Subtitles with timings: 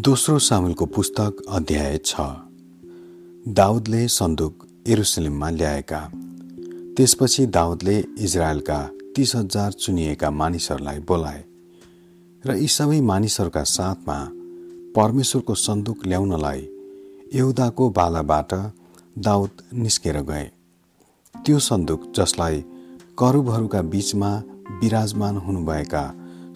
[0.00, 2.14] दोस्रो सामेलको पुस्तक अध्याय छ।
[3.48, 6.00] दाउदले सन्दुक एरुसलेममा ल्याएका।
[6.96, 8.78] त्यसपछि दाउदले इजरायलका
[9.16, 11.42] तिस हजार चुनिएका मानिसहरूलाई बोलाए
[12.44, 14.18] र यी सबै मानिसहरूका साथमा
[14.96, 16.66] परमेश्वरको सन्दुक ल्याउनलाई
[17.34, 18.54] यहुदाको बालाबाट
[19.18, 20.50] दाउद निस्केर गए।
[21.34, 22.64] त्यो सन्दुक जसलाई
[23.18, 24.32] करुबहरूका बीचमा
[24.80, 26.04] विराजमान हुनुभएका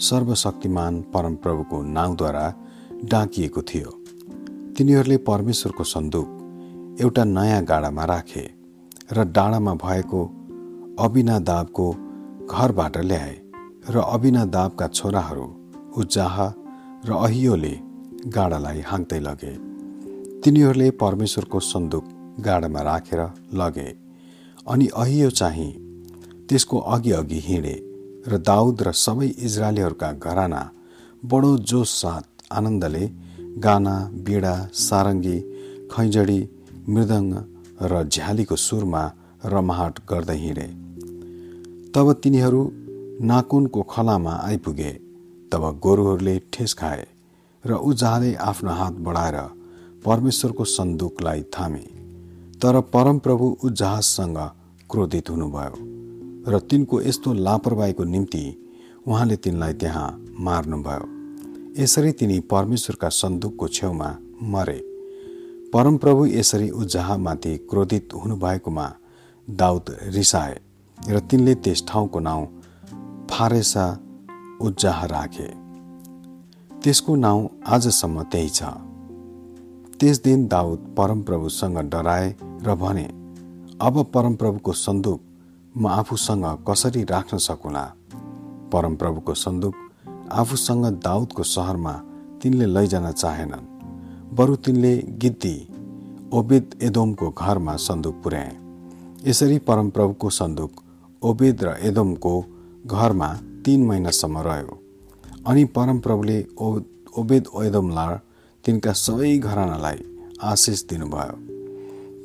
[0.00, 2.46] सर्वशक्तिमान परमप्रभुको नाउँद्वारा
[3.10, 3.90] डाकिएको थियो।
[4.76, 8.44] तिनीहरूले परमेश्वरको सन्दुक एउटा नयाँ गाडामा राखे
[9.12, 10.20] र डाँडामा भएको
[10.98, 11.86] अबिनादाबको
[12.50, 13.34] घरबाट ल्याए
[13.90, 15.46] र अबिनादाबका छोराहरू
[15.96, 16.36] उज्जाह
[17.08, 17.74] र अहियोले
[18.36, 19.52] गाडालाई हाँक्दै लगे।
[20.42, 22.04] तिनीहरूले परमेश्वरको सन्दुक
[22.40, 23.20] गाडामा राखेर
[23.54, 23.88] लगे
[24.66, 25.72] अनि अहियो चाहिँ
[26.48, 27.76] त्यसको अघि अघि हिँडे
[28.28, 30.62] र दाउद र सबै इजरायलीहरूका घराना
[31.22, 33.04] बडो जोस साथ आनन्दले
[33.64, 35.38] गाना बिडा सारङ्गी
[35.92, 36.40] खैजडी
[36.94, 37.32] मृदङ्ग
[37.90, 39.02] र झ्यालीको सुरमा
[39.52, 40.68] रमाहट गर्दै हिँडे।
[41.94, 42.60] तब तिनीहरू
[43.30, 44.92] नाकुनको खलामा आइपुगे
[45.52, 47.04] तब गोरुहरूले ठेस खाए
[47.64, 49.36] र उजाले आफ्नो हात बढाएर
[50.04, 51.84] परमेश्वरको सन्दुकलाई थामे।
[52.62, 54.38] तर परमप्रभु उज्जाहसँग
[54.90, 55.76] क्रोधित हुनुभयो
[56.52, 58.44] र तिनको यस्तो लापरवाहीको निम्ति
[59.06, 60.08] उहाँले तिनलाई त्यहाँ
[60.46, 61.06] मार्नुभयो।
[61.78, 64.08] यसरी तिनी परमेश्वरका सन्दुकको छेउमा
[64.42, 64.78] मरे।
[65.72, 68.92] परमप्रभु यसरी उज्जाहमाथि क्रोधित हुनुभएकोमा
[69.50, 70.60] दाउद रिसाए
[71.08, 72.46] र तिनले त्यस ठाउँको नाउँ
[73.30, 73.86] फारेसा
[74.60, 75.48] उज्जाह राखे।
[76.82, 78.62] त्यसको नाउँ आजसम्म त्यही छ।
[80.00, 83.04] त्यस दिन दाउद परमप्रभुसँग डराए र भने
[83.80, 85.20] अब परमप्रभुको सन्दुक
[85.76, 87.84] म आफूसँग कसरी राख्न सकुला?
[88.72, 89.74] परमप्रभुको सन्दुक
[90.34, 91.92] आफूसँग दाउदको सहरमा
[92.42, 93.66] तिनले लैजान चाहेनन्।
[94.36, 95.56] बरु तिनले गिद्दी
[96.32, 98.52] ओबेद एदोमको घरमा सन्दुक पुर्याए
[99.26, 100.72] यसरी परमप्रभुको सन्दुक
[101.22, 102.34] ओबेद र एदोमको
[102.86, 103.28] घरमा
[103.64, 104.78] तीन महिनासम्म रह्यो।
[105.46, 106.68] अनि परमप्रभुले ओ
[107.18, 108.16] ओबेद एदोमलाई
[108.64, 109.98] तिनका सबै घरानालाई
[110.42, 111.36] आशिष दिनुभयो।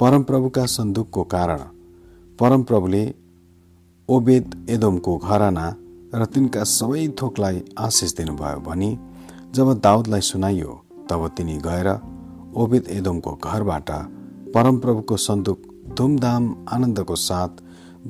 [0.00, 1.60] परमप्रभुका सन्दुकको कारण
[2.38, 3.02] परमप्रभुले
[4.08, 5.66] ओबेद एदोमको घराना
[6.14, 8.90] र तिनका सबै थोकलाई आशिष दिनुभयो भनी
[9.54, 10.70] जब दाउदलाई सुनाइयो
[11.10, 11.88] तब तिनी गएर
[12.56, 13.90] ओबेद एदोमको घरबाट
[14.54, 15.66] परमप्रभुको सन्दुक
[15.98, 17.60] धुमधाम आनन्दको साथ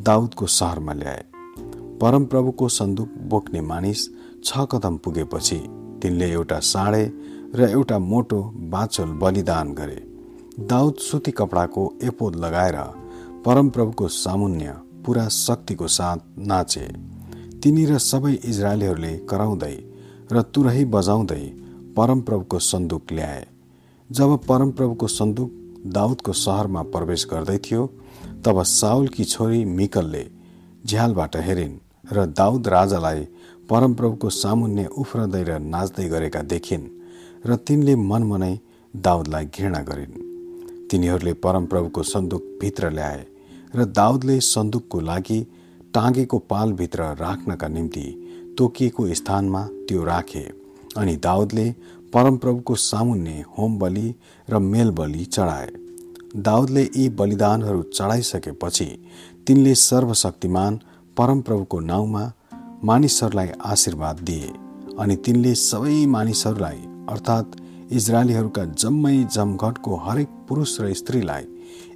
[0.07, 1.25] दाउदको सहरमा ल्याए।
[2.03, 4.07] परमप्रभुको सन्दुक बोक्ने मानिस
[4.45, 5.59] छ कदम पुगेपछि
[6.03, 7.05] तिनले एउटा साँडे
[7.55, 8.41] र एउटा मोटो
[8.73, 10.01] बाछोल बलिदान गरे।
[10.71, 12.79] दाउद सुती कपडाको एपोद लगाएर
[13.45, 16.87] परमप्रभुको सामुन्य पुरा शक्तिको साथ नाचे।
[17.63, 19.77] तिनी र सबै इजरायलीहरूले कराउँदै
[20.33, 21.45] र तुरही बजाउँदै
[21.97, 23.43] परमप्रभुको सन्दुक ल्याए।
[24.11, 25.51] जब परमप्रभुको सन्दुक
[25.97, 27.83] दाउदको सहरमा प्रवेश गर्दै थियो
[28.45, 30.25] तब साउलकी छोरी मिकलले
[30.87, 31.75] झ्यालबाट हेरिन्
[32.13, 33.27] र दाउद राजालाई
[33.71, 36.87] परमप्रभुको सामुन्ने उफ्रदै र नाच्दै गरेका देखिन्
[37.47, 38.55] र तिनले मनमनै
[38.95, 40.15] दाउदलाई घृणा गरिन्।
[40.89, 43.23] तिनीहरूले परमप्रभुको सन्दुक भित्र ल्याए
[43.75, 45.41] र दाउदले सन्दुकको लागि
[45.95, 48.07] टाँगेको पालभित्र राख्नका निम्ति
[48.59, 50.51] तोकिएको स्थानमा त्यो राखे
[50.97, 51.75] अनि दाउदले
[52.15, 54.15] परमप्रभुको सामुन्ने होम बलि
[54.51, 55.71] र मेल बलि चढाए।
[56.37, 58.89] दाउदले यी बलिदानहरू चढाइसकेपछि
[59.47, 60.81] तिनले सर्वशक्तिमान
[61.17, 62.33] परमप्रभुको नाउँमा
[62.85, 64.53] मानिसहरूलाई आशीर्वाद दिए
[64.99, 67.57] अनि तिनले सबै मानिसहरूलाई अर्थात्
[67.93, 71.45] इजरायलीहरूका जम्मै जमघटको हरेक पुरुष र स्त्रीलाई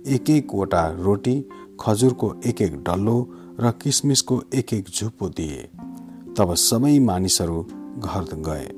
[0.06, 1.36] एक एकवटा रोटी
[1.80, 3.16] खजुरको एक एक डल्लो
[3.60, 5.62] र किसमिसको एक एक झुप्पो दिए।
[6.38, 7.62] तब सबै मानिसहरू
[7.98, 8.68] घर गए।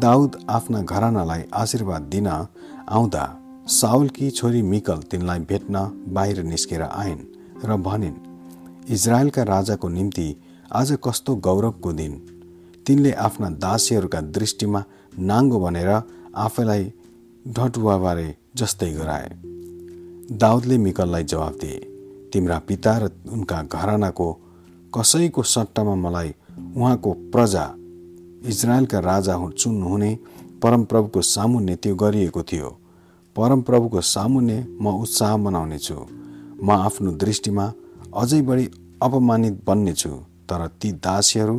[0.00, 3.24] दाउद आफ्ना घरानालाई आशीर्वाद दिन आउँदा
[3.68, 7.18] साउलकी छोरी मिकल तिनलाई भेट्न बाहिर निस्केर आइन्
[7.64, 10.36] र भनिन् इजरायलका राजाको निम्ति
[10.72, 12.12] आज कस्तो गौरवको दिन।
[12.86, 14.84] तिनले आफ्ना दासीहरूका दृष्टिमा
[15.18, 16.02] नाङ्गो भनेर
[16.36, 16.92] आफैलाई
[17.48, 19.30] ढटुवाबारे जस्तै गराए।
[20.38, 21.89] दाउदले मिकललाई जवाफ दिए
[22.32, 24.28] तिम्रा पिता र उनका घरानाको
[24.94, 26.34] कसैको सट्टामा मलाई
[26.76, 27.64] उहाँको प्रजा
[28.50, 30.10] इजरायलका राजा चुन्नुहुने
[30.62, 32.68] परमप्रभुको सामुन्ने त्यो गरिएको थियो।
[33.36, 35.96] परमप्रभुको सामुन्ने म उत्साह मनाउनेछु
[36.62, 37.66] म आफ्नो दृष्टिमा
[38.14, 38.64] अझै बढी
[39.02, 40.10] अपमानित बन्नेछु
[40.48, 41.56] तर ती दासीहरू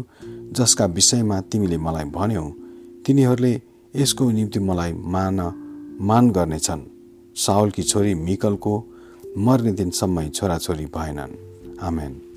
[0.58, 2.46] जसका विषयमा तिमीले मलाई भन्यौ
[3.06, 3.54] तिनीहरूले
[3.96, 5.40] यसको निम्ति मलाई मान
[6.02, 6.82] मान गर्नेछन्।
[7.36, 8.74] साउलकी छोरी मिकलको
[9.38, 12.31] मर्ने दिनसम्मै छोराछोरी भएनन्। आमेन।